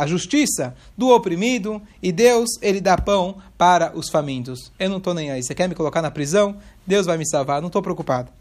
a 0.00 0.06
justiça 0.06 0.74
do 0.96 1.10
oprimido 1.10 1.80
e 2.02 2.10
Deus 2.10 2.48
ele 2.60 2.80
dá 2.80 2.96
pão 2.96 3.36
para 3.56 3.96
os 3.96 4.08
famintos. 4.08 4.72
Eu 4.78 4.90
não 4.90 4.96
estou 4.96 5.14
nem 5.14 5.30
aí. 5.30 5.42
Você 5.42 5.54
quer 5.54 5.68
me 5.68 5.74
colocar 5.74 6.02
na 6.02 6.10
prisão? 6.10 6.56
Deus 6.86 7.06
vai 7.06 7.16
me 7.16 7.28
salvar. 7.28 7.60
Não 7.60 7.68
estou 7.68 7.82
preocupado. 7.82 8.39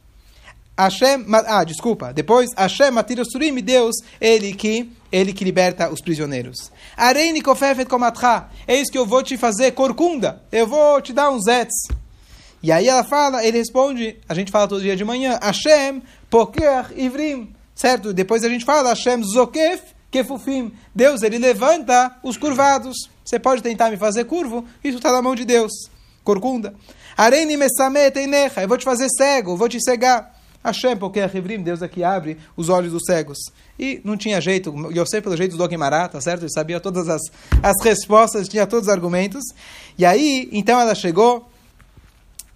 Hashem, 0.79 1.25
ah, 1.45 1.65
desculpa. 1.65 2.13
Depois, 2.13 2.51
Hashem 2.55 2.89
Matir 2.91 3.21
Surim, 3.25 3.53
Deus, 3.55 3.97
ele 4.21 4.53
que, 4.53 4.89
ele 5.11 5.33
que 5.33 5.43
liberta 5.43 5.89
os 5.89 5.99
prisioneiros. 5.99 6.71
Areini 6.95 7.41
kofefet 7.41 7.85
komatcha. 7.85 8.45
É 8.65 8.77
isso 8.77 8.89
que 8.89 8.97
eu 8.97 9.05
vou 9.05 9.21
te 9.21 9.35
fazer, 9.35 9.71
corcunda. 9.71 10.41
Eu 10.49 10.65
vou 10.65 11.01
te 11.01 11.11
dar 11.11 11.31
uns 11.31 11.43
zets. 11.43 11.89
E 12.63 12.71
aí 12.71 12.87
ela 12.87 13.03
fala, 13.03 13.43
ele 13.43 13.57
responde, 13.57 14.17
a 14.27 14.33
gente 14.33 14.51
fala 14.51 14.69
todo 14.69 14.81
dia 14.81 14.95
de 14.95 15.03
manhã, 15.03 15.37
Hashem 15.41 16.01
poker 16.29 16.93
ivrim. 16.95 17.53
Certo? 17.75 18.13
Depois 18.13 18.45
a 18.45 18.49
gente 18.49 18.63
fala, 18.63 18.89
Hashem 18.89 19.21
zokef 19.21 19.81
kefufim. 20.09 20.71
Deus, 20.95 21.23
ele 21.23 21.37
levanta 21.37 22.15
os 22.23 22.37
curvados. 22.37 22.95
Você 23.25 23.37
pode 23.37 23.61
tentar 23.61 23.89
me 23.89 23.97
fazer 23.97 24.23
curvo? 24.23 24.65
Isso 24.81 24.97
está 24.97 25.11
na 25.11 25.21
mão 25.21 25.35
de 25.35 25.43
Deus. 25.43 25.71
Corcunda. 26.23 26.73
Areini 27.17 27.57
mesamet. 27.57 28.15
Eu 28.61 28.67
vou 28.69 28.77
te 28.77 28.85
fazer 28.85 29.09
cego, 29.17 29.57
vou 29.57 29.67
te 29.67 29.81
cegar. 29.81 30.38
Hashem, 30.63 30.97
porque 30.97 31.25
Rivrim, 31.25 31.61
Deus 31.61 31.81
aqui 31.81 32.03
abre 32.03 32.37
os 32.55 32.67
olhos 32.67 32.91
dos 32.91 33.03
cegos. 33.05 33.37
E 33.77 34.01
não 34.03 34.17
tinha 34.17 34.41
jeito, 34.41 34.73
eu 34.93 35.05
sei 35.05 35.21
pelo 35.21 35.37
jeito 35.37 35.55
do 35.55 35.67
Guimará, 35.67 36.07
tá 36.07 36.19
certo? 36.19 36.41
Ele 36.41 36.51
sabia 36.51 36.79
todas 36.79 37.07
as, 37.07 37.21
as 37.63 37.75
respostas, 37.83 38.49
tinha 38.49 38.67
todos 38.67 38.87
os 38.87 38.93
argumentos. 38.93 39.43
E 39.97 40.05
aí, 40.05 40.49
então 40.51 40.79
ela 40.79 40.93
chegou, 40.93 41.49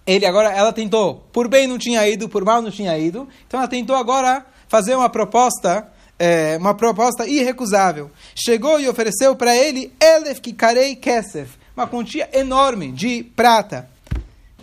ele 0.06 0.26
agora, 0.26 0.52
ela 0.52 0.72
tentou, 0.72 1.24
por 1.32 1.48
bem 1.48 1.66
não 1.66 1.78
tinha 1.78 2.06
ido, 2.06 2.28
por 2.28 2.44
mal 2.44 2.60
não 2.60 2.70
tinha 2.70 2.96
ido, 2.98 3.26
então 3.46 3.58
ela 3.60 3.68
tentou 3.68 3.96
agora 3.96 4.44
fazer 4.68 4.94
uma 4.94 5.08
proposta, 5.08 5.88
é, 6.18 6.58
uma 6.58 6.74
proposta 6.74 7.26
irrecusável. 7.26 8.10
Chegou 8.34 8.78
e 8.78 8.86
ofereceu 8.86 9.34
para 9.34 9.56
ele 9.56 9.90
Elef 9.98 10.40
Kikarei 10.40 10.94
Kesef, 10.94 11.56
uma 11.74 11.86
quantia 11.86 12.28
enorme 12.34 12.92
de 12.92 13.22
prata. 13.34 13.88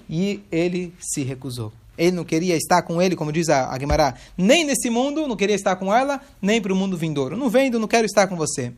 E 0.07 0.43
ele 0.51 0.93
se 0.99 1.23
recusou. 1.23 1.71
Ele 2.01 2.15
não 2.15 2.25
queria 2.25 2.57
estar 2.57 2.81
com 2.81 2.99
ele, 2.99 3.15
como 3.15 3.31
diz 3.31 3.47
a, 3.47 3.71
a 3.71 3.77
Guimará, 3.77 4.15
nem 4.35 4.65
nesse 4.65 4.89
mundo, 4.89 5.27
não 5.27 5.35
queria 5.35 5.55
estar 5.55 5.75
com 5.75 5.93
ela, 5.93 6.19
nem 6.41 6.59
para 6.59 6.73
o 6.73 6.75
mundo 6.75 6.97
vindouro. 6.97 7.37
Não 7.37 7.47
vendo, 7.47 7.79
não 7.79 7.87
quero 7.87 8.07
estar 8.07 8.25
com 8.25 8.35
você. 8.35 8.73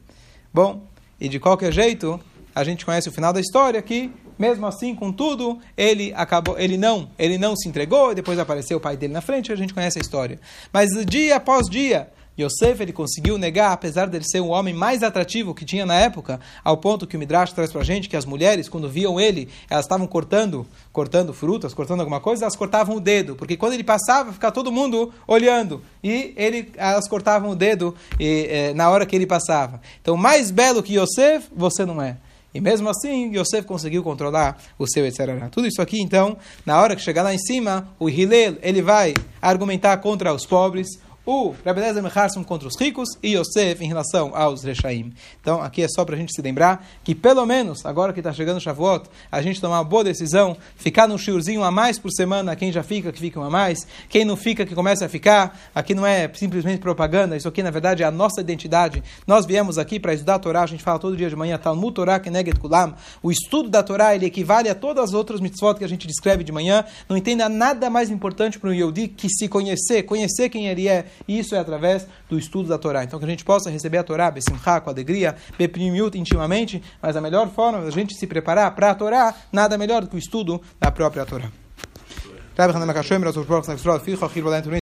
Bom, 0.53 0.83
e 1.21 1.29
de 1.29 1.39
qualquer 1.39 1.71
jeito, 1.71 2.19
a 2.53 2.65
gente 2.65 2.85
conhece 2.85 3.07
o 3.07 3.13
final 3.13 3.31
da 3.31 3.39
história 3.39 3.81
que, 3.81 4.11
mesmo 4.37 4.65
assim, 4.65 4.93
com 4.93 5.09
tudo, 5.09 5.57
ele 5.77 6.11
acabou, 6.17 6.59
ele 6.59 6.77
não, 6.77 7.09
ele 7.17 7.37
não 7.37 7.55
se 7.55 7.69
entregou, 7.69 8.13
depois 8.13 8.37
apareceu 8.37 8.77
o 8.77 8.81
pai 8.81 8.97
dele 8.97 9.13
na 9.13 9.21
frente, 9.21 9.53
a 9.53 9.55
gente 9.55 9.73
conhece 9.73 9.97
a 9.99 10.01
história. 10.01 10.37
Mas 10.73 10.89
dia 11.05 11.37
após 11.37 11.69
dia, 11.69 12.09
Yosef 12.39 12.81
ele 12.81 12.91
conseguiu 12.91 13.37
negar, 13.37 13.71
apesar 13.71 14.07
dele 14.07 14.23
ser 14.23 14.39
o 14.39 14.47
homem 14.47 14.73
mais 14.73 15.03
atrativo 15.03 15.53
que 15.53 15.65
tinha 15.65 15.85
na 15.85 15.95
época, 15.95 16.39
ao 16.63 16.77
ponto 16.77 17.05
que 17.05 17.15
o 17.15 17.19
Midrash 17.19 17.53
traz 17.53 17.71
pra 17.71 17.83
gente 17.83 18.09
que 18.09 18.17
as 18.17 18.25
mulheres, 18.25 18.67
quando 18.67 18.89
viam 18.89 19.19
ele, 19.19 19.49
elas 19.69 19.85
estavam 19.85 20.07
cortando, 20.07 20.65
cortando 20.91 21.33
frutas, 21.33 21.73
cortando 21.73 21.99
alguma 21.99 22.19
coisa, 22.19 22.45
elas 22.45 22.55
cortavam 22.55 22.95
o 22.95 22.99
dedo, 22.99 23.35
porque 23.35 23.55
quando 23.55 23.73
ele 23.73 23.83
passava, 23.83 24.33
ficava 24.33 24.53
todo 24.53 24.71
mundo 24.71 25.13
olhando, 25.27 25.81
e 26.03 26.33
ele, 26.35 26.71
elas 26.75 27.07
cortavam 27.07 27.51
o 27.51 27.55
dedo 27.55 27.95
e, 28.19 28.47
eh, 28.49 28.73
na 28.73 28.89
hora 28.89 29.05
que 29.05 29.15
ele 29.15 29.27
passava. 29.27 29.79
Então, 30.01 30.17
mais 30.17 30.51
belo 30.51 30.81
que 30.81 30.97
Yosef, 30.97 31.47
você 31.55 31.85
não 31.85 32.01
é. 32.01 32.17
E 32.53 32.61
mesmo 32.61 32.87
assim, 32.87 33.35
Yosef 33.35 33.65
conseguiu 33.65 34.03
controlar 34.03 34.61
o 34.77 34.87
seu 34.87 35.05
etc. 35.05 35.49
Tudo 35.49 35.67
isso 35.67 35.81
aqui, 35.81 35.99
então, 35.99 36.37
na 36.65 36.79
hora 36.79 36.95
que 36.95 37.01
chegar 37.01 37.23
lá 37.23 37.33
em 37.33 37.39
cima, 37.39 37.89
o 37.99 38.07
Hillel, 38.07 38.57
ele 38.61 38.81
vai 38.81 39.15
argumentar 39.41 39.97
contra 39.97 40.31
os 40.31 40.45
pobres, 40.45 40.87
o 41.25 41.53
Rabbi 41.65 41.79
Lezer 41.79 42.03
Mecharsum 42.03 42.43
contra 42.43 42.67
os 42.67 42.79
ricos 42.79 43.09
e 43.23 43.37
Yosef 43.37 43.81
em 43.83 43.87
relação 43.87 44.35
aos 44.35 44.63
Rechaim. 44.63 45.13
Então, 45.39 45.61
aqui 45.61 45.81
é 45.81 45.87
só 45.87 46.03
para 46.03 46.15
a 46.15 46.17
gente 46.17 46.33
se 46.33 46.41
lembrar 46.41 46.85
que, 47.03 47.15
pelo 47.15 47.45
menos, 47.45 47.85
agora 47.85 48.11
que 48.11 48.19
está 48.19 48.33
chegando 48.33 48.57
o 48.57 48.59
Shavuot, 48.59 49.09
a 49.31 49.41
gente 49.41 49.61
tomar 49.61 49.77
uma 49.77 49.83
boa 49.83 50.03
decisão, 50.03 50.57
ficar 50.75 51.07
num 51.07 51.17
shiurzinho 51.17 51.63
a 51.63 51.71
mais 51.71 51.97
por 51.97 52.11
semana, 52.11 52.55
quem 52.55 52.71
já 52.71 52.83
fica, 52.83 53.11
que 53.11 53.19
fica 53.19 53.39
um 53.39 53.43
a 53.43 53.49
mais, 53.49 53.87
quem 54.09 54.25
não 54.25 54.35
fica, 54.35 54.65
que 54.65 54.75
começa 54.75 55.05
a 55.05 55.09
ficar. 55.09 55.57
Aqui 55.73 55.95
não 55.95 56.05
é 56.05 56.29
simplesmente 56.33 56.79
propaganda, 56.79 57.37
isso 57.37 57.47
aqui, 57.47 57.63
na 57.63 57.71
verdade, 57.71 58.03
é 58.03 58.05
a 58.05 58.11
nossa 58.11 58.41
identidade. 58.41 59.01
Nós 59.25 59.45
viemos 59.45 59.77
aqui 59.77 59.99
para 59.99 60.13
estudar 60.13 60.35
a 60.35 60.39
Torá, 60.39 60.63
a 60.63 60.67
gente 60.67 60.83
fala 60.83 60.99
todo 60.99 61.15
dia 61.15 61.29
de 61.29 61.35
manhã, 61.35 61.57
Talmud 61.57 61.93
Torá 61.93 62.19
Keneget 62.19 62.59
Kulam. 62.59 62.95
O 63.21 63.31
estudo 63.31 63.69
da 63.69 63.81
Torá, 63.81 64.13
ele 64.13 64.25
equivale 64.25 64.67
a 64.67 64.75
todas 64.75 65.05
as 65.05 65.13
outras 65.13 65.39
mitzvot 65.39 65.75
que 65.75 65.85
a 65.85 65.89
gente 65.89 66.05
descreve 66.05 66.43
de 66.43 66.51
manhã. 66.51 66.83
Não 67.07 67.15
entenda 67.15 67.47
nada 67.47 67.89
mais 67.89 68.09
importante 68.09 68.59
para 68.59 68.69
um 68.69 68.73
Yehudi 68.73 69.07
que 69.07 69.29
se 69.29 69.47
conhecer, 69.47 70.03
conhecer 70.03 70.49
quem 70.49 70.67
ele 70.67 70.89
é, 70.89 71.05
isso 71.27 71.55
é 71.55 71.59
através 71.59 72.07
do 72.29 72.37
estudo 72.37 72.69
da 72.69 72.77
Torá. 72.77 73.03
Então, 73.03 73.19
que 73.19 73.25
a 73.25 73.29
gente 73.29 73.45
possa 73.45 73.69
receber 73.69 73.97
a 73.97 74.03
Torá, 74.03 74.29
Besimcha, 74.31 74.81
com 74.81 74.89
alegria, 74.89 75.35
Bepnimiut, 75.57 76.17
intimamente, 76.17 76.81
mas 77.01 77.15
a 77.15 77.21
melhor 77.21 77.49
forma 77.49 77.81
da 77.81 77.91
gente 77.91 78.15
se 78.15 78.27
preparar 78.27 78.73
para 78.75 78.91
a 78.91 78.95
Torá, 78.95 79.33
nada 79.51 79.77
melhor 79.77 80.01
do 80.01 80.07
que 80.07 80.15
o 80.15 80.19
estudo 80.19 80.61
da 80.79 80.91
própria 80.91 81.25
Torá. 81.25 81.49